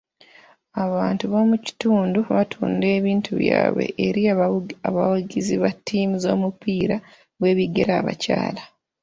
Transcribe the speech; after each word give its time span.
Abantu 0.83 1.23
b'omu 1.31 1.55
kitundu 1.65 2.19
batunda 2.35 2.85
ebintu 2.97 3.31
byabwe 3.41 3.85
eri 4.07 4.21
abawagizi 4.89 5.55
ba 5.61 5.71
ttiimu 5.75 6.15
z'omupiira 6.23 6.97
gw'ebigere 7.39 7.91
abakyala. 7.99 8.63